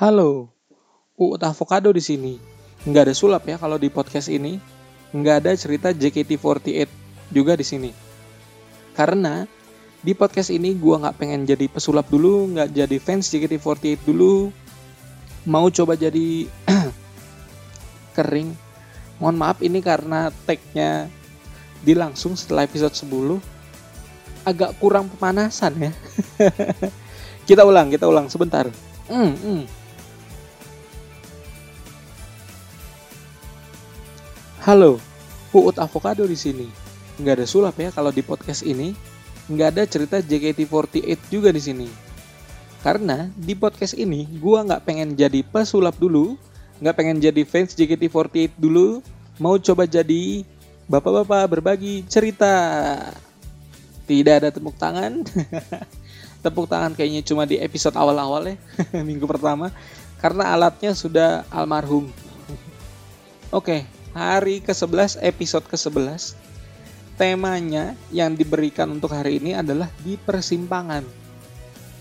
Halo, 0.00 0.48
Uut 1.20 1.44
Avocado 1.44 1.92
di 1.92 2.00
sini. 2.00 2.40
Nggak 2.88 3.04
ada 3.04 3.12
sulap 3.12 3.44
ya 3.44 3.60
kalau 3.60 3.76
di 3.76 3.92
podcast 3.92 4.32
ini. 4.32 4.56
Nggak 5.12 5.44
ada 5.44 5.52
cerita 5.52 5.92
JKT48 5.92 6.88
juga 7.28 7.52
di 7.52 7.60
sini. 7.68 7.92
Karena 8.96 9.44
di 10.00 10.16
podcast 10.16 10.48
ini 10.56 10.72
gua 10.72 11.04
nggak 11.04 11.16
pengen 11.20 11.44
jadi 11.44 11.68
pesulap 11.68 12.08
dulu, 12.08 12.48
nggak 12.48 12.72
jadi 12.72 12.96
fans 12.96 13.28
JKT48 13.28 14.08
dulu. 14.08 14.48
Mau 15.44 15.68
coba 15.68 16.00
jadi 16.00 16.48
kering. 18.16 18.56
Mohon 19.20 19.36
maaf 19.36 19.60
ini 19.60 19.84
karena 19.84 20.32
tag-nya 20.48 21.12
dilangsung 21.84 22.40
setelah 22.40 22.64
episode 22.64 22.96
10 22.96 23.36
agak 24.48 24.80
kurang 24.80 25.12
pemanasan 25.12 25.76
ya. 25.76 25.92
kita 27.52 27.68
ulang, 27.68 27.92
kita 27.92 28.08
ulang 28.08 28.32
sebentar. 28.32 28.64
Hmm, 29.04 29.36
hmm. 29.36 29.79
Halo, 34.60 35.00
Uut 35.56 35.72
Avocado 35.80 36.20
di 36.28 36.36
sini. 36.36 36.68
Nggak 37.16 37.40
ada 37.40 37.46
sulap 37.48 37.80
ya 37.80 37.88
kalau 37.88 38.12
di 38.12 38.20
podcast 38.20 38.60
ini. 38.60 38.92
Nggak 39.48 39.68
ada 39.72 39.82
cerita 39.88 40.16
JKT48 40.20 41.32
juga 41.32 41.48
di 41.48 41.64
sini. 41.64 41.88
Karena 42.84 43.32
di 43.40 43.56
podcast 43.56 43.96
ini 43.96 44.28
gua 44.36 44.60
nggak 44.68 44.84
pengen 44.84 45.16
jadi 45.16 45.40
pesulap 45.48 45.96
dulu, 45.96 46.36
nggak 46.76 46.92
pengen 46.92 47.24
jadi 47.24 47.40
fans 47.48 47.72
JKT48 47.72 48.60
dulu, 48.60 49.00
mau 49.40 49.56
coba 49.56 49.88
jadi 49.88 50.44
bapak-bapak 50.92 51.56
berbagi 51.56 52.04
cerita. 52.04 52.52
Tidak 54.04 54.44
ada 54.44 54.52
tepuk 54.52 54.76
tangan. 54.76 55.24
tepuk 56.44 56.68
tangan 56.68 56.92
kayaknya 56.92 57.24
cuma 57.24 57.48
di 57.48 57.56
episode 57.56 57.96
awal-awal 57.96 58.44
ya, 58.44 58.60
minggu 59.08 59.24
pertama. 59.24 59.72
Karena 60.20 60.52
alatnya 60.52 60.92
sudah 60.92 61.48
almarhum. 61.48 62.12
Oke, 63.56 63.88
hari 64.10 64.58
ke-11, 64.62 65.22
episode 65.22 65.66
ke-11. 65.70 66.34
Temanya 67.14 67.94
yang 68.08 68.32
diberikan 68.32 68.88
untuk 68.88 69.12
hari 69.12 69.36
ini 69.38 69.52
adalah 69.52 69.92
di 70.00 70.16
persimpangan. 70.16 71.04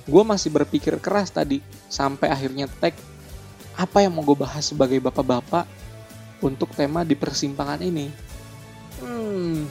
Gue 0.07 0.23
masih 0.23 0.49
berpikir 0.49 0.97
keras 1.03 1.29
tadi, 1.29 1.59
sampai 1.91 2.31
akhirnya 2.31 2.71
tag 2.79 2.95
apa 3.75 4.03
yang 4.03 4.15
mau 4.15 4.23
gue 4.23 4.35
bahas 4.35 4.67
sebagai 4.67 4.99
bapak-bapak 4.99 5.67
untuk 6.39 6.71
tema 6.73 7.03
di 7.03 7.13
persimpangan 7.19 7.83
ini. 7.83 8.07
Hmm, 9.03 9.67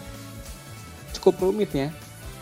cukup 1.17 1.48
rumit 1.48 1.73
ya. 1.73 1.89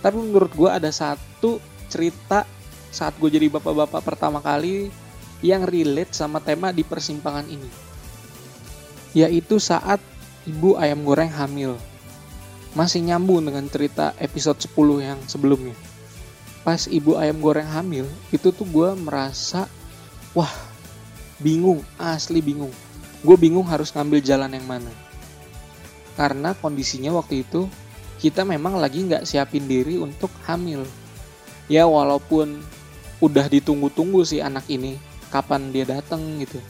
Tapi 0.03 0.19
menurut 0.19 0.53
gue 0.53 0.70
ada 0.70 0.91
satu 0.91 1.62
cerita 1.86 2.44
saat 2.91 3.14
gue 3.19 3.31
jadi 3.31 3.47
bapak-bapak 3.50 4.03
pertama 4.03 4.42
kali 4.42 4.91
yang 5.41 5.62
relate 5.66 6.12
sama 6.14 6.42
tema 6.42 6.75
di 6.75 6.83
persimpangan 6.83 7.47
ini. 7.47 7.85
Yaitu 9.17 9.56
saat 9.56 9.97
ibu 10.45 10.77
ayam 10.77 11.00
goreng 11.09 11.33
hamil. 11.33 11.81
Masih 12.77 13.00
nyambung 13.00 13.41
dengan 13.41 13.64
cerita 13.72 14.12
episode 14.20 14.61
10 14.61 14.77
yang 15.00 15.19
sebelumnya. 15.25 15.72
Pas 16.61 16.84
ibu 16.84 17.17
ayam 17.17 17.41
goreng 17.41 17.64
hamil, 17.64 18.05
itu 18.28 18.53
tuh 18.53 18.69
gue 18.69 18.92
merasa, 18.92 19.64
wah 20.37 20.53
bingung, 21.41 21.81
asli 21.97 22.44
bingung. 22.44 22.69
Gue 23.25 23.41
bingung 23.41 23.64
harus 23.64 23.89
ngambil 23.97 24.20
jalan 24.20 24.53
yang 24.53 24.69
mana. 24.69 24.92
Karena 26.20 26.53
kondisinya 26.53 27.17
waktu 27.17 27.41
itu 27.48 27.64
kita 28.20 28.44
memang 28.44 28.77
lagi 28.77 29.00
nggak 29.00 29.25
siapin 29.25 29.64
diri 29.64 29.97
untuk 29.97 30.28
hamil. 30.44 30.84
Ya 31.72 31.89
walaupun 31.89 32.61
udah 33.25 33.48
ditunggu-tunggu 33.48 34.28
si 34.28 34.44
anak 34.44 34.69
ini, 34.69 35.00
kapan 35.32 35.72
dia 35.72 35.88
datang 35.88 36.21
gitu. 36.44 36.60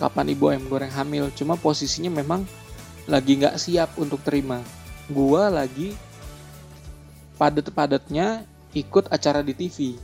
Kapan 0.00 0.32
ibu 0.32 0.52
ayam 0.52 0.64
goreng 0.68 0.92
hamil. 0.92 1.28
Cuma 1.34 1.58
posisinya 1.58 2.12
memang 2.12 2.46
lagi 3.10 3.40
nggak 3.40 3.56
siap 3.58 3.96
untuk 3.98 4.22
terima. 4.22 4.62
Gua 5.10 5.50
lagi 5.50 5.96
padat-padatnya 7.36 8.46
ikut 8.72 9.10
acara 9.10 9.42
di 9.42 9.52
TV. 9.52 9.98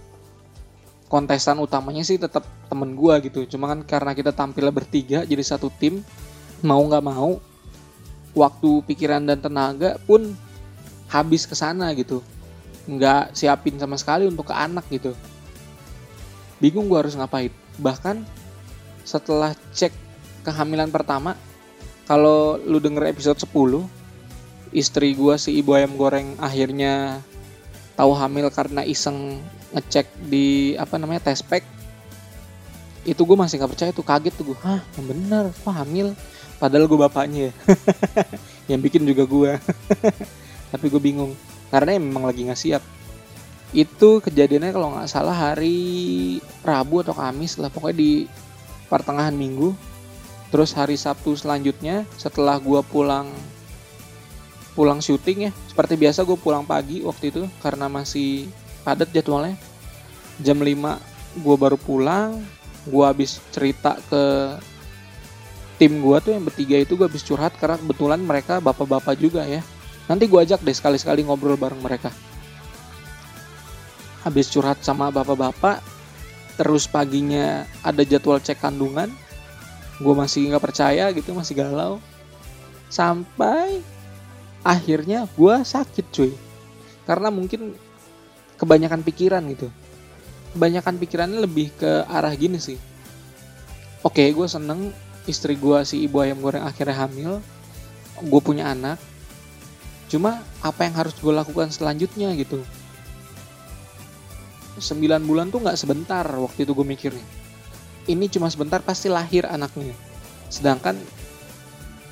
Kontestan 1.08 1.56
utamanya 1.56 2.04
sih 2.04 2.20
tetap 2.20 2.44
temen 2.68 2.92
gua 2.92 3.16
gitu. 3.22 3.48
Cuma 3.48 3.70
kan 3.72 3.80
karena 3.86 4.12
kita 4.12 4.34
tampil 4.34 4.68
bertiga 4.68 5.24
jadi 5.24 5.40
satu 5.40 5.72
tim, 5.80 6.04
mau 6.60 6.84
nggak 6.84 7.04
mau, 7.04 7.40
waktu 8.36 8.70
pikiran 8.86 9.24
dan 9.24 9.40
tenaga 9.40 9.96
pun 10.04 10.36
habis 11.08 11.48
ke 11.48 11.56
sana 11.56 11.90
gitu 11.96 12.20
nggak 12.88 13.36
siapin 13.36 13.76
sama 13.76 13.96
sekali 14.00 14.24
untuk 14.24 14.48
ke 14.48 14.54
anak 14.54 14.84
gitu 14.88 15.12
bingung 16.62 16.88
gue 16.88 16.98
harus 16.98 17.16
ngapain 17.16 17.52
bahkan 17.76 18.24
setelah 19.08 19.56
cek 19.72 19.96
kehamilan 20.44 20.92
pertama 20.92 21.32
kalau 22.04 22.60
lu 22.60 22.76
denger 22.76 23.08
episode 23.08 23.40
10 23.40 23.88
istri 24.76 25.16
gue 25.16 25.34
si 25.40 25.56
ibu 25.56 25.72
ayam 25.72 25.96
goreng 25.96 26.36
akhirnya 26.36 27.24
tahu 27.96 28.12
hamil 28.12 28.52
karena 28.52 28.84
iseng 28.84 29.40
ngecek 29.72 30.06
di 30.28 30.76
apa 30.76 31.00
namanya 31.00 31.32
test 31.32 31.48
pack. 31.48 31.64
Itu 33.08 33.24
gue 33.24 33.36
masih 33.40 33.56
nggak 33.56 33.72
percaya 33.72 33.90
tuh 33.96 34.04
kaget 34.04 34.34
tuh 34.36 34.52
gue 34.52 34.58
hah 34.60 34.84
yang 35.00 35.06
bener 35.08 35.44
kok 35.56 35.72
hamil? 35.72 36.12
Padahal 36.60 36.84
gue 36.84 36.98
bapaknya 36.98 37.40
ya. 37.48 37.52
Yang 38.76 38.80
bikin 38.90 39.02
juga 39.08 39.24
gue 39.24 39.50
tapi 40.74 40.86
gue 40.92 41.00
bingung 41.00 41.32
karena 41.72 41.96
ya 41.96 42.00
memang 42.02 42.28
lagi 42.28 42.44
nggak 42.44 42.60
siap. 42.60 42.82
Itu 43.72 44.20
kejadiannya 44.20 44.72
kalau 44.76 44.92
nggak 44.92 45.08
salah 45.08 45.32
hari 45.32 46.36
Rabu 46.60 47.00
atau 47.00 47.16
Kamis 47.16 47.56
lah 47.56 47.72
pokoknya 47.72 47.96
di 47.96 48.12
pertengahan 48.88 49.36
minggu. 49.36 49.76
Terus 50.48 50.72
hari 50.72 50.96
Sabtu 50.96 51.36
selanjutnya 51.36 52.08
setelah 52.16 52.56
gue 52.56 52.80
pulang 52.88 53.28
pulang 54.72 54.98
syuting 55.04 55.48
ya. 55.48 55.52
Seperti 55.68 55.94
biasa 56.00 56.24
gue 56.24 56.38
pulang 56.40 56.64
pagi 56.64 57.04
waktu 57.04 57.30
itu 57.30 57.42
karena 57.60 57.86
masih 57.86 58.48
padat 58.82 59.12
jadwalnya. 59.12 59.54
Jam 60.40 60.58
5 60.58 61.44
gue 61.44 61.56
baru 61.60 61.76
pulang 61.76 62.40
gue 62.88 63.04
habis 63.04 63.36
cerita 63.52 64.00
ke 64.08 64.56
tim 65.78 66.02
gue 66.02 66.16
tuh 66.24 66.32
yang 66.34 66.42
bertiga 66.42 66.80
itu 66.80 66.98
gue 66.98 67.06
habis 67.06 67.22
curhat 67.22 67.54
karena 67.54 67.78
kebetulan 67.78 68.18
mereka 68.18 68.58
bapak-bapak 68.58 69.14
juga 69.20 69.46
ya. 69.46 69.62
Nanti 70.08 70.24
gue 70.24 70.40
ajak 70.40 70.64
deh 70.64 70.74
sekali-sekali 70.74 71.22
ngobrol 71.22 71.54
bareng 71.54 71.78
mereka. 71.78 72.10
Habis 74.24 74.50
curhat 74.50 74.82
sama 74.82 75.12
bapak-bapak, 75.14 75.78
terus 76.58 76.90
paginya 76.90 77.62
ada 77.86 78.02
jadwal 78.02 78.42
cek 78.42 78.58
kandungan. 78.58 79.08
Gue 80.02 80.14
masih 80.14 80.50
nggak 80.50 80.62
percaya 80.62 81.06
gitu, 81.14 81.30
masih 81.32 81.54
galau. 81.54 82.02
Sampai 82.90 83.78
akhirnya 84.66 85.30
gue 85.38 85.54
sakit 85.62 86.06
cuy. 86.10 86.34
Karena 87.06 87.30
mungkin 87.30 87.78
kebanyakan 88.58 89.06
pikiran 89.06 89.46
gitu. 89.54 89.70
Kebanyakan 90.58 90.98
pikirannya 90.98 91.38
lebih 91.38 91.70
ke 91.78 92.02
arah 92.10 92.34
gini 92.34 92.58
sih. 92.58 92.76
Oke, 94.02 94.26
gue 94.34 94.46
seneng 94.50 94.90
istri 95.30 95.54
gue 95.54 95.78
si 95.86 96.02
ibu 96.02 96.18
ayam 96.18 96.42
goreng 96.42 96.66
akhirnya 96.66 97.06
hamil. 97.06 97.38
Gue 98.18 98.42
punya 98.42 98.74
anak, 98.74 98.98
cuma 100.10 100.42
apa 100.58 100.90
yang 100.90 100.98
harus 100.98 101.14
gue 101.22 101.30
lakukan 101.30 101.70
selanjutnya 101.70 102.34
gitu 102.34 102.58
9 104.80 105.28
bulan 105.28 105.50
tuh 105.52 105.62
nggak 105.62 105.78
sebentar 105.78 106.24
waktu 106.24 106.64
itu 106.64 106.72
gue 106.72 106.86
mikirnya 106.86 107.26
ini 108.08 108.26
cuma 108.32 108.48
sebentar 108.48 108.80
pasti 108.80 109.12
lahir 109.12 109.44
anaknya. 109.44 109.92
Sedangkan 110.48 110.96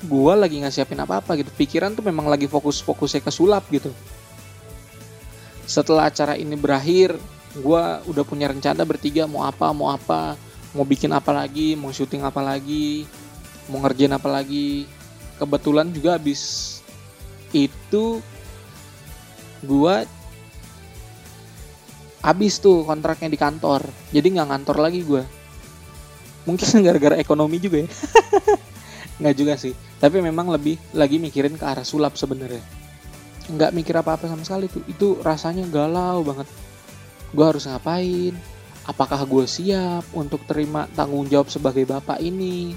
gue 0.05 0.33
lagi 0.37 0.61
nggak 0.61 0.71
siapin 0.71 1.01
apa-apa 1.01 1.33
gitu. 1.41 1.49
Pikiran 1.57 1.97
tuh 1.97 2.05
memang 2.05 2.29
lagi 2.29 2.45
fokus-fokusnya 2.45 3.25
ke 3.25 3.31
sulap 3.33 3.65
gitu. 3.73 3.89
Setelah 5.65 6.07
acara 6.07 6.37
ini 6.37 6.53
berakhir 6.53 7.17
gue 7.57 7.83
udah 8.05 8.23
punya 8.23 8.53
rencana 8.53 8.85
bertiga 8.85 9.25
mau 9.25 9.43
apa 9.43 9.73
mau 9.73 9.89
apa. 9.89 10.37
Mau 10.77 10.85
bikin 10.85 11.09
apa 11.09 11.33
lagi 11.33 11.73
mau 11.73 11.89
syuting 11.89 12.21
apa 12.21 12.45
lagi 12.45 13.09
mau 13.67 13.81
ngerjain 13.81 14.13
apa 14.13 14.29
lagi. 14.29 14.85
Kebetulan 15.41 15.89
juga 15.89 16.17
habis 16.17 16.77
itu 17.53 18.21
gua 19.65 20.05
habis 22.27 22.59
tuh 22.59 22.83
kontraknya 22.83 23.31
di 23.31 23.39
kantor. 23.39 23.87
Jadi 24.11 24.27
nggak 24.35 24.47
ngantor 24.51 24.77
lagi 24.83 24.99
gua. 25.07 25.23
Mungkin 26.43 26.67
gara-gara 26.85 27.15
ekonomi 27.15 27.55
juga 27.63 27.87
ya. 27.87 27.89
Nggak 29.23 29.35
juga 29.39 29.53
sih. 29.57 29.73
Tapi 29.97 30.21
memang 30.21 30.51
lebih 30.53 30.77
lagi 30.93 31.17
mikirin 31.17 31.57
ke 31.57 31.65
arah 31.65 31.87
sulap 31.87 32.19
sebenarnya. 32.19 32.61
Nggak 33.49 33.73
mikir 33.73 33.95
apa-apa 33.97 34.29
sama 34.29 34.45
sekali 34.45 34.69
tuh. 34.69 34.85
Itu 34.85 35.17
rasanya 35.25 35.65
galau 35.71 36.21
banget. 36.21 36.45
Gua 37.33 37.49
harus 37.49 37.65
ngapain? 37.65 38.37
Apakah 38.87 39.19
gue 39.27 39.43
siap 39.49 40.07
untuk 40.15 40.47
terima 40.47 40.87
tanggung 40.95 41.27
jawab 41.27 41.51
sebagai 41.51 41.83
bapak 41.83 42.23
ini? 42.23 42.71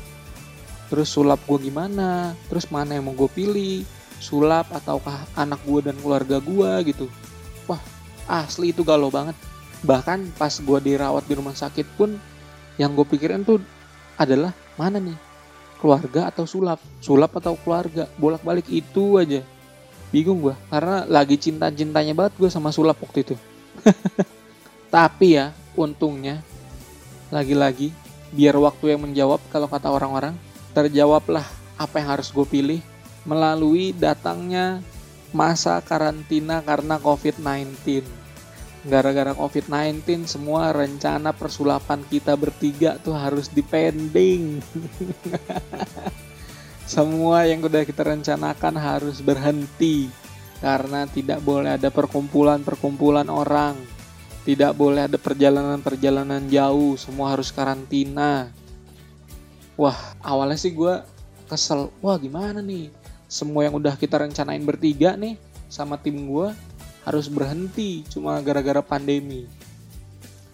Terus 0.91 1.07
sulap 1.07 1.39
gue 1.47 1.71
gimana? 1.71 2.35
Terus 2.51 2.67
mana 2.67 2.99
yang 2.99 3.07
mau 3.07 3.15
gue 3.15 3.31
pilih? 3.31 3.87
Sulap 4.19 4.75
ataukah 4.75 5.29
anak 5.39 5.63
gue 5.63 5.87
dan 5.87 5.95
keluarga 6.03 6.43
gue 6.43 6.71
gitu 6.91 7.07
asli 8.31 8.71
itu 8.71 8.87
galau 8.87 9.11
banget. 9.11 9.35
Bahkan 9.83 10.39
pas 10.39 10.55
gue 10.55 10.79
dirawat 10.79 11.27
di 11.27 11.35
rumah 11.35 11.57
sakit 11.57 11.87
pun 11.99 12.15
yang 12.79 12.95
gue 12.95 13.03
pikirin 13.03 13.43
tuh 13.43 13.59
adalah 14.15 14.55
mana 14.79 15.03
nih? 15.03 15.19
Keluarga 15.83 16.31
atau 16.31 16.47
sulap? 16.47 16.79
Sulap 17.03 17.35
atau 17.35 17.59
keluarga? 17.59 18.07
Bolak 18.21 18.47
balik 18.47 18.71
itu 18.71 19.19
aja. 19.19 19.43
Bingung 20.15 20.45
gue 20.45 20.55
karena 20.71 21.09
lagi 21.11 21.35
cinta 21.41 21.73
cintanya 21.75 22.15
banget 22.15 22.39
gue 22.39 22.51
sama 22.53 22.71
sulap 22.71 23.03
waktu 23.03 23.27
itu. 23.27 23.35
Tapi 24.95 25.39
ya 25.39 25.51
untungnya 25.75 26.43
lagi-lagi 27.31 27.95
biar 28.35 28.59
waktu 28.59 28.95
yang 28.95 29.07
menjawab 29.07 29.39
kalau 29.51 29.71
kata 29.71 29.91
orang-orang 29.91 30.35
terjawablah 30.75 31.47
apa 31.79 31.95
yang 31.99 32.09
harus 32.19 32.29
gue 32.31 32.47
pilih 32.47 32.81
melalui 33.25 33.95
datangnya 33.95 34.83
masa 35.31 35.79
karantina 35.83 36.63
karena 36.63 36.99
COVID-19 36.99 38.21
gara-gara 38.81 39.37
COVID-19 39.37 40.25
semua 40.25 40.73
rencana 40.73 41.37
persulapan 41.37 42.01
kita 42.09 42.33
bertiga 42.33 42.97
tuh 42.97 43.13
harus 43.13 43.53
dipending. 43.53 44.65
semua 46.89 47.45
yang 47.45 47.61
udah 47.61 47.85
kita 47.85 48.03
rencanakan 48.09 48.75
harus 48.81 49.21
berhenti 49.21 50.09
karena 50.65 51.05
tidak 51.09 51.45
boleh 51.45 51.77
ada 51.77 51.93
perkumpulan-perkumpulan 51.93 53.29
orang. 53.29 53.77
Tidak 54.41 54.73
boleh 54.73 55.05
ada 55.05 55.21
perjalanan-perjalanan 55.21 56.49
jauh, 56.49 56.97
semua 56.97 57.37
harus 57.37 57.53
karantina. 57.53 58.49
Wah, 59.77 60.17
awalnya 60.25 60.57
sih 60.57 60.73
gue 60.73 61.05
kesel. 61.45 61.93
Wah, 62.01 62.17
gimana 62.17 62.65
nih? 62.65 62.89
Semua 63.31 63.63
yang 63.63 63.79
udah 63.79 63.95
kita 63.95 64.19
rencanain 64.19 64.59
bertiga 64.67 65.15
nih 65.15 65.39
sama 65.71 65.95
tim 65.95 66.27
gue 66.27 66.51
harus 67.07 67.31
berhenti 67.31 68.03
cuma 68.11 68.35
gara-gara 68.43 68.83
pandemi. 68.83 69.47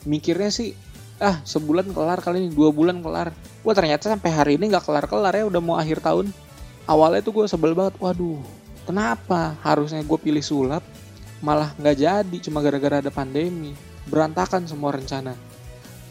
Mikirnya 0.05 0.53
sih 0.53 0.77
ah 1.17 1.41
sebulan 1.49 1.89
kelar 1.97 2.21
kali 2.21 2.45
ini 2.45 2.51
dua 2.53 2.69
bulan 2.69 3.01
kelar. 3.01 3.33
Wah 3.65 3.73
ternyata 3.73 4.13
sampai 4.13 4.29
hari 4.29 4.53
ini 4.61 4.69
nggak 4.69 4.85
kelar 4.85 5.09
kelar 5.09 5.33
ya 5.33 5.49
udah 5.49 5.61
mau 5.65 5.81
akhir 5.81 6.05
tahun. 6.05 6.29
Awalnya 6.85 7.25
tuh 7.25 7.33
gue 7.41 7.47
sebel 7.49 7.73
banget 7.73 7.97
waduh 7.97 8.45
kenapa 8.85 9.57
harusnya 9.65 10.05
gue 10.05 10.19
pilih 10.21 10.45
sulap 10.45 10.85
malah 11.41 11.73
nggak 11.81 11.97
jadi 11.97 12.37
cuma 12.45 12.61
gara-gara 12.61 13.01
ada 13.01 13.09
pandemi? 13.09 13.73
Berantakan 14.05 14.69
semua 14.69 14.93
rencana. 14.93 15.33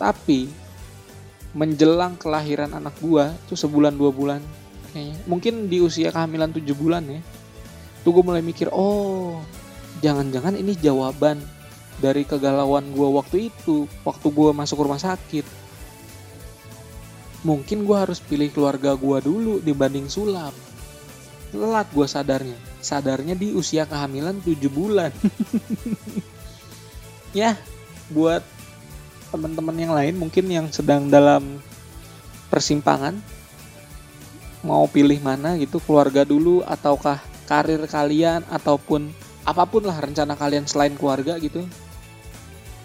Tapi 0.01 0.49
menjelang 1.53 2.17
kelahiran 2.17 2.73
anak 2.73 2.97
gue 2.99 3.29
tuh 3.45 3.55
sebulan 3.55 3.93
dua 3.93 4.09
bulan 4.09 4.41
kayaknya. 4.95 5.19
Mungkin 5.27 5.67
di 5.67 5.83
usia 5.83 6.15
kehamilan 6.15 6.55
tujuh 6.55 6.71
bulan 6.71 7.03
ya. 7.03 7.19
Tuh 8.07 8.15
gue 8.15 8.23
mulai 8.23 8.39
mikir 8.39 8.71
oh 8.71 9.43
jangan-jangan 9.99 10.55
ini 10.55 10.71
jawaban 10.79 11.43
dari 11.99 12.23
kegalauan 12.23 12.95
gue 12.95 13.07
waktu 13.11 13.51
itu 13.51 13.91
waktu 14.07 14.27
gue 14.31 14.49
masuk 14.55 14.87
rumah 14.87 15.03
sakit. 15.03 15.43
Mungkin 17.43 17.83
gue 17.83 17.97
harus 17.99 18.23
pilih 18.23 18.47
keluarga 18.55 18.95
gue 18.95 19.17
dulu 19.19 19.59
dibanding 19.59 20.07
sulap. 20.07 20.55
Telat 21.51 21.91
gue 21.91 22.07
sadarnya. 22.07 22.57
Sadarnya 22.79 23.35
di 23.35 23.51
usia 23.51 23.83
kehamilan 23.83 24.39
7 24.39 24.55
bulan. 24.71 25.11
Ya 27.35 27.59
buat 28.07 28.47
teman-teman 29.27 29.75
yang 29.75 29.91
lain 29.91 30.15
mungkin 30.15 30.47
yang 30.47 30.71
sedang 30.71 31.11
dalam 31.11 31.59
persimpangan 32.47 33.19
mau 34.65 34.89
pilih 34.89 35.21
mana 35.21 35.53
gitu 35.61 35.77
keluarga 35.77 36.25
dulu 36.25 36.65
ataukah 36.65 37.21
karir 37.45 37.85
kalian 37.85 38.41
ataupun 38.49 39.13
apa 39.45 39.61
pun 39.69 39.85
lah 39.85 39.93
rencana 40.01 40.33
kalian 40.33 40.65
selain 40.65 40.97
keluarga 40.97 41.37
gitu. 41.37 41.61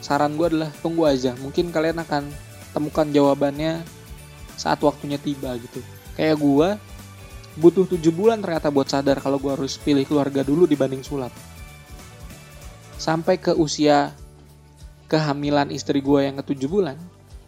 Saran 0.05 0.37
gue 0.37 0.47
adalah 0.53 0.71
tunggu 0.85 1.09
aja 1.09 1.33
mungkin 1.41 1.73
kalian 1.73 2.05
akan 2.05 2.29
temukan 2.77 3.09
jawabannya 3.09 3.81
saat 4.61 4.85
waktunya 4.85 5.17
tiba 5.17 5.57
gitu. 5.57 5.81
Kayak 6.21 6.37
gue 6.37 6.69
butuh 7.57 7.89
tujuh 7.89 8.13
bulan 8.13 8.45
ternyata 8.45 8.69
buat 8.69 8.93
sadar 8.93 9.17
kalau 9.17 9.41
gue 9.41 9.49
harus 9.49 9.81
pilih 9.81 10.05
keluarga 10.05 10.45
dulu 10.45 10.69
dibanding 10.69 11.01
sulap. 11.01 11.33
Sampai 13.01 13.41
ke 13.41 13.57
usia 13.57 14.13
kehamilan 15.09 15.73
istri 15.73 16.05
gue 16.05 16.29
yang 16.29 16.37
ke 16.39 16.53
tujuh 16.53 16.69
bulan 16.69 17.01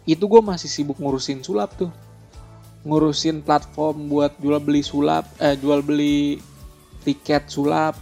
itu 0.03 0.25
gue 0.27 0.41
masih 0.43 0.67
sibuk 0.67 0.99
ngurusin 0.99 1.39
sulap 1.45 1.77
tuh 1.79 1.87
ngurusin 2.83 3.43
platform 3.43 4.11
buat 4.11 4.35
jual 4.43 4.59
beli 4.59 4.83
sulap 4.83 5.23
eh 5.39 5.55
jual 5.55 5.79
beli 5.79 6.39
tiket 7.07 7.47
sulap 7.47 7.95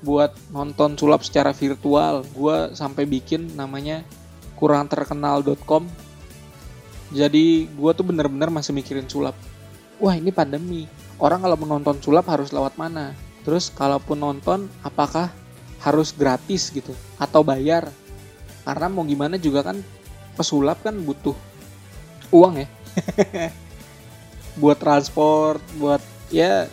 buat 0.00 0.32
nonton 0.54 0.96
sulap 0.96 1.20
secara 1.20 1.52
virtual. 1.52 2.24
Gue 2.32 2.72
sampai 2.72 3.04
bikin 3.04 3.52
namanya 3.58 4.00
kurang 4.56 4.88
terkenal.com 4.88 5.84
jadi 7.10 7.66
gue 7.66 7.90
tuh 7.92 8.06
bener-bener 8.06 8.48
masih 8.54 8.70
mikirin 8.70 9.10
sulap. 9.10 9.34
Wah 9.98 10.14
ini 10.14 10.30
pandemi. 10.30 10.86
Orang 11.20 11.44
kalau 11.44 11.58
menonton 11.58 12.00
sulap 12.00 12.30
harus 12.30 12.54
lewat 12.54 12.78
mana? 12.80 13.12
Terus 13.44 13.68
kalaupun 13.68 14.16
nonton 14.16 14.70
apakah 14.80 15.28
harus 15.82 16.14
gratis 16.14 16.70
gitu? 16.72 16.94
Atau 17.20 17.44
bayar? 17.44 17.90
Karena 18.64 18.86
mau 18.88 19.04
gimana 19.04 19.36
juga 19.36 19.66
kan 19.66 19.82
pesulap 20.40 20.80
kan 20.80 20.96
butuh 21.04 21.36
uang 22.32 22.64
ya 22.64 22.68
buat 24.58 24.78
transport 24.82 25.62
buat 25.78 26.02
ya 26.34 26.66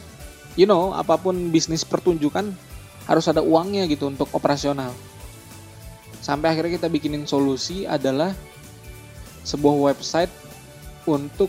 you 0.58 0.66
know 0.66 0.94
apa 0.94 1.18
pun 1.20 1.54
bisnis 1.54 1.86
pertunjukan 1.86 2.50
harus 3.08 3.26
ada 3.32 3.40
uangnya 3.40 3.88
gitu 3.88 4.12
untuk 4.12 4.28
operasional. 4.36 4.92
Sampai 6.20 6.52
akhirnya 6.52 6.76
kita 6.76 6.92
bikinin 6.92 7.24
solusi 7.24 7.88
adalah 7.88 8.36
sebuah 9.48 9.96
website 9.96 10.34
untuk 11.08 11.48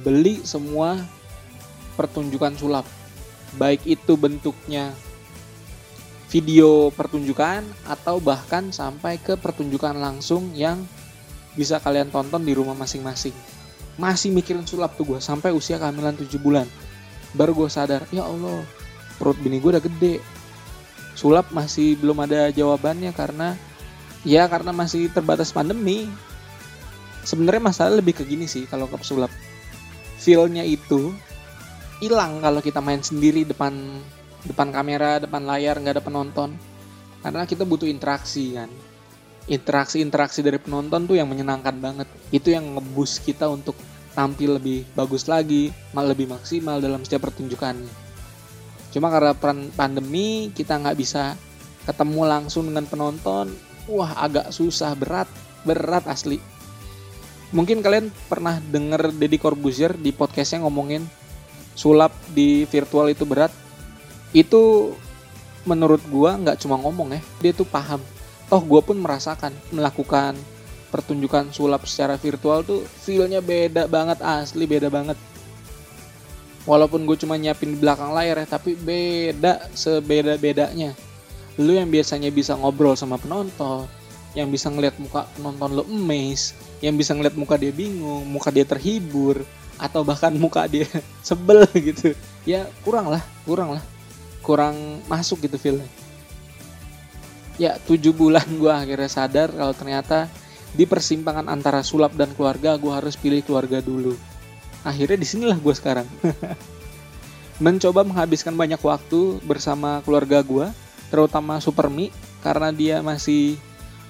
beli 0.00 0.40
semua 0.48 0.96
pertunjukan 2.00 2.56
sulap. 2.56 2.88
Baik 3.60 3.84
itu 3.84 4.16
bentuknya 4.16 4.96
video 6.32 6.90
pertunjukan 6.90 7.62
atau 7.86 8.18
bahkan 8.18 8.72
sampai 8.72 9.20
ke 9.20 9.36
pertunjukan 9.38 9.94
langsung 9.94 10.50
yang 10.56 10.82
bisa 11.54 11.78
kalian 11.78 12.10
tonton 12.10 12.42
di 12.42 12.56
rumah 12.56 12.74
masing-masing. 12.74 13.36
Masih 13.94 14.34
mikirin 14.34 14.66
sulap 14.66 14.98
tuh 14.98 15.06
gue 15.06 15.20
sampai 15.22 15.54
usia 15.54 15.78
kehamilan 15.78 16.18
7 16.18 16.26
bulan. 16.42 16.66
Baru 17.34 17.54
gue 17.54 17.70
sadar, 17.70 18.06
ya 18.14 18.26
Allah, 18.26 18.62
perut 19.18 19.38
bini 19.38 19.58
gue 19.62 19.70
udah 19.74 19.82
gede. 19.82 20.22
Sulap 21.14 21.50
masih 21.54 21.94
belum 21.98 22.26
ada 22.26 22.50
jawabannya 22.50 23.14
karena 23.14 23.54
ya 24.26 24.50
karena 24.50 24.74
masih 24.74 25.06
terbatas 25.14 25.54
pandemi. 25.54 26.10
Sebenarnya 27.22 27.62
masalah 27.70 27.94
lebih 27.96 28.18
ke 28.18 28.26
gini 28.26 28.50
sih 28.50 28.66
kalau 28.66 28.90
ke 28.90 28.98
sulap. 29.06 29.30
Feelnya 30.18 30.66
itu 30.66 31.14
hilang 32.02 32.42
kalau 32.42 32.58
kita 32.58 32.82
main 32.82 33.00
sendiri 33.00 33.46
depan 33.46 33.72
depan 34.44 34.68
kamera 34.74 35.22
depan 35.22 35.46
layar 35.46 35.78
nggak 35.78 36.00
ada 36.00 36.04
penonton. 36.04 36.50
Karena 37.24 37.48
kita 37.48 37.64
butuh 37.64 37.88
interaksi 37.88 38.52
kan. 38.52 38.68
Interaksi-interaksi 39.44 40.44
dari 40.44 40.60
penonton 40.60 41.08
tuh 41.08 41.16
yang 41.16 41.28
menyenangkan 41.28 41.76
banget. 41.80 42.08
Itu 42.28 42.52
yang 42.52 42.76
ngebus 42.76 43.20
kita 43.24 43.48
untuk 43.48 43.76
tampil 44.14 44.56
lebih 44.56 44.86
bagus 44.94 45.26
lagi 45.26 45.74
lebih 45.92 46.30
maksimal 46.30 46.78
dalam 46.78 47.02
setiap 47.02 47.28
pertunjukannya 47.28 48.04
Cuma 48.94 49.10
karena 49.10 49.34
pandemi 49.74 50.54
kita 50.54 50.78
nggak 50.78 50.94
bisa 50.94 51.34
ketemu 51.82 52.30
langsung 52.30 52.70
dengan 52.70 52.86
penonton, 52.86 53.50
wah 53.90 54.14
agak 54.22 54.54
susah 54.54 54.94
berat, 54.94 55.26
berat 55.66 56.06
asli. 56.06 56.38
Mungkin 57.50 57.82
kalian 57.82 58.14
pernah 58.30 58.62
denger 58.62 59.10
Deddy 59.18 59.42
Corbuzier 59.42 59.98
di 59.98 60.14
podcastnya 60.14 60.62
ngomongin 60.62 61.02
sulap 61.74 62.14
di 62.30 62.70
virtual 62.70 63.10
itu 63.10 63.26
berat. 63.26 63.50
Itu 64.30 64.94
menurut 65.66 66.02
gua 66.06 66.38
nggak 66.38 66.62
cuma 66.62 66.78
ngomong 66.78 67.18
ya, 67.18 67.20
dia 67.42 67.50
tuh 67.50 67.66
paham. 67.66 67.98
Toh 68.46 68.62
gua 68.62 68.78
pun 68.78 68.94
merasakan 68.94 69.50
melakukan 69.74 70.38
pertunjukan 70.94 71.50
sulap 71.50 71.82
secara 71.90 72.14
virtual 72.14 72.62
tuh 72.62 72.86
feelnya 73.02 73.42
beda 73.42 73.90
banget 73.90 74.22
asli 74.22 74.70
beda 74.70 74.86
banget. 74.86 75.18
Walaupun 76.62 77.02
gue 77.02 77.18
cuma 77.18 77.34
nyiapin 77.34 77.74
di 77.74 77.78
belakang 77.82 78.14
layar 78.14 78.38
ya 78.38 78.46
tapi 78.46 78.78
beda 78.78 79.74
sebeda 79.74 80.38
bedanya 80.38 80.94
lu 81.58 81.74
yang 81.74 81.86
biasanya 81.86 82.34
bisa 82.34 82.58
ngobrol 82.58 82.98
sama 82.98 83.14
penonton 83.14 83.86
yang 84.34 84.50
bisa 84.50 84.66
ngeliat 84.66 84.98
muka 84.98 85.30
penonton 85.38 85.70
lo 85.78 85.82
emes 85.86 86.50
yang 86.82 86.98
bisa 86.98 87.14
ngeliat 87.14 87.38
muka 87.38 87.54
dia 87.54 87.70
bingung 87.70 88.26
muka 88.26 88.50
dia 88.50 88.66
terhibur 88.66 89.46
atau 89.78 90.02
bahkan 90.02 90.34
muka 90.34 90.66
dia 90.66 90.86
sebel 91.26 91.66
gitu. 91.74 92.14
Ya 92.42 92.66
kurang 92.82 93.10
lah 93.10 93.22
kurang 93.46 93.78
lah. 93.78 93.82
Kurang 94.42 95.00
masuk 95.06 95.46
gitu 95.46 95.56
feelnya. 95.56 95.86
Ya 97.54 97.78
tujuh 97.86 98.10
bulan 98.10 98.44
gue 98.50 98.70
akhirnya 98.70 99.06
sadar 99.06 99.54
kalau 99.54 99.70
ternyata 99.70 100.26
di 100.74 100.84
persimpangan 100.84 101.46
antara 101.46 101.80
sulap 101.86 102.18
dan 102.18 102.34
keluarga 102.34 102.74
gue 102.74 102.90
harus 102.90 103.14
pilih 103.14 103.40
keluarga 103.46 103.78
dulu. 103.78 104.18
Akhirnya 104.82 105.16
di 105.16 105.26
sinilah 105.26 105.56
gue 105.56 105.74
sekarang. 105.74 106.04
Mencoba 107.64 108.02
menghabiskan 108.02 108.58
banyak 108.58 108.82
waktu 108.82 109.38
bersama 109.46 110.02
keluarga 110.02 110.42
gue 110.42 110.66
terutama 111.08 111.62
Supermi 111.62 112.10
karena 112.42 112.74
dia 112.74 112.98
masih 112.98 113.54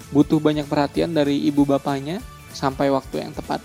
butuh 0.09 0.41
banyak 0.41 0.65
perhatian 0.65 1.13
dari 1.13 1.45
ibu 1.45 1.69
bapaknya 1.69 2.25
sampai 2.57 2.89
waktu 2.89 3.21
yang 3.21 3.37
tepat. 3.37 3.61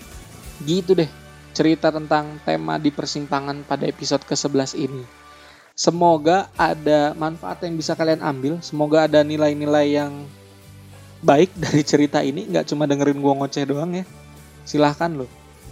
Gitu 0.68 0.92
deh 0.92 1.08
cerita 1.56 1.90
tentang 1.90 2.38
tema 2.46 2.78
di 2.78 2.92
persimpangan 2.92 3.66
pada 3.66 3.88
episode 3.88 4.22
ke-11 4.28 4.76
ini. 4.78 5.02
Semoga 5.74 6.52
ada 6.60 7.16
manfaat 7.16 7.64
yang 7.64 7.74
bisa 7.80 7.96
kalian 7.96 8.20
ambil, 8.20 8.60
semoga 8.60 9.08
ada 9.08 9.24
nilai-nilai 9.24 9.96
yang 9.96 10.12
baik 11.20 11.52
dari 11.62 11.82
cerita 11.84 12.24
ini, 12.24 12.48
nggak 12.48 12.68
cuma 12.72 12.84
dengerin 12.88 13.20
gua 13.20 13.36
ngoceh 13.36 13.64
doang 13.64 13.92
ya. 13.92 14.04
Silahkan 14.64 15.12
loh. 15.12 15.30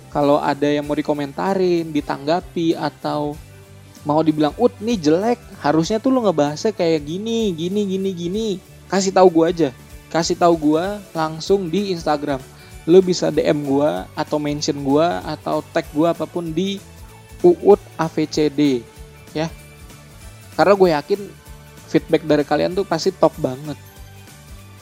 Kalau 0.08 0.40
ada 0.40 0.64
yang 0.64 0.88
mau 0.88 0.96
dikomentarin, 0.96 1.92
ditanggapi, 1.92 2.72
atau 2.72 3.36
mau 4.08 4.24
dibilang, 4.24 4.56
ut 4.56 4.72
nih 4.80 4.96
jelek, 4.96 5.40
harusnya 5.60 6.00
tuh 6.00 6.14
lo 6.14 6.24
ngebahasnya 6.24 6.72
kayak 6.72 7.04
gini, 7.04 7.52
gini, 7.52 7.84
gini, 7.84 8.10
gini. 8.16 8.48
Kasih 8.88 9.12
tahu 9.12 9.28
gua 9.28 9.52
aja. 9.52 9.68
Kasih 10.08 10.40
tahu 10.40 10.56
gua 10.56 11.04
langsung 11.12 11.68
di 11.68 11.92
Instagram 11.92 12.40
lu 12.88 13.04
bisa 13.04 13.28
DM 13.28 13.68
gua 13.68 14.08
atau 14.16 14.40
mention 14.40 14.80
gua 14.80 15.20
atau 15.20 15.60
tag 15.60 15.84
gua 15.92 16.16
apa 16.16 16.24
pun 16.24 16.48
di 16.48 16.80
UUT 17.44 17.76
AVCD 18.00 18.80
ya. 19.36 19.46
Karena 20.58 20.74
gue 20.74 20.88
yakin 20.90 21.20
feedback 21.86 22.22
dari 22.26 22.42
kalian 22.42 22.74
tuh 22.74 22.82
pasti 22.82 23.14
top 23.14 23.30
banget. 23.38 23.78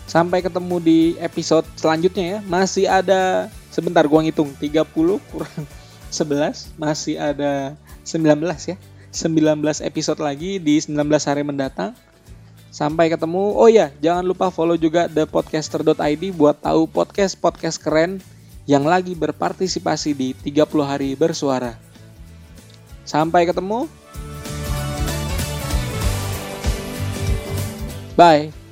Sampai 0.07 0.39
ketemu 0.39 0.79
di 0.79 1.01
episode 1.19 1.67
selanjutnya 1.75 2.39
ya. 2.39 2.39
Masih 2.47 2.87
ada 2.87 3.51
sebentar 3.75 4.07
gua 4.07 4.23
ngitung 4.23 4.55
30 4.55 4.87
kurang 4.95 5.65
11 6.15 6.79
masih 6.79 7.19
ada 7.19 7.75
19 8.07 8.39
ya. 8.71 8.77
19 9.11 9.59
episode 9.83 10.21
lagi 10.23 10.63
di 10.63 10.79
19 10.79 10.95
hari 11.27 11.43
mendatang. 11.43 11.93
Sampai 12.71 13.09
ketemu. 13.09 13.57
Oh 13.57 13.67
ya, 13.67 13.91
jangan 14.05 14.23
lupa 14.23 14.53
follow 14.53 14.77
juga 14.77 15.09
thepodcaster.id 15.09 16.23
buat 16.37 16.61
tahu 16.61 16.87
podcast-podcast 16.87 17.81
keren 17.81 18.21
yang 18.69 18.85
lagi 18.85 19.17
berpartisipasi 19.17 20.13
di 20.13 20.29
30 20.37 20.85
hari 20.85 21.17
bersuara. 21.17 21.75
Sampai 23.03 23.49
ketemu. 23.49 23.89
Bye. 28.17 28.66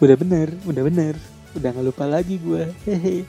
Udah 0.00 0.16
bener, 0.16 0.48
udah 0.64 0.82
bener. 0.88 1.14
Udah 1.52 1.76
gak 1.76 1.84
lupa 1.84 2.08
lagi 2.08 2.40
gue. 2.40 2.72
Hehe. 2.88 3.28